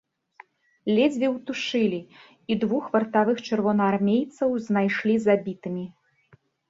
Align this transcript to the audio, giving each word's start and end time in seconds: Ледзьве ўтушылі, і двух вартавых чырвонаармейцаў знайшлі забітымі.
Ледзьве 0.99 1.27
ўтушылі, 1.33 1.99
і 2.53 2.57
двух 2.63 2.83
вартавых 2.95 3.37
чырвонаармейцаў 3.51 4.49
знайшлі 4.69 5.15
забітымі. 5.27 5.85